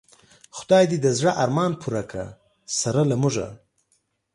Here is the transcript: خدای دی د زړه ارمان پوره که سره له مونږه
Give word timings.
خدای 0.57 0.83
دی 0.91 0.97
د 1.01 1.07
زړه 1.17 1.31
ارمان 1.43 1.71
پوره 1.81 2.03
که 2.11 2.23
سره 2.79 3.01
له 3.09 3.15
مونږه 3.21 3.47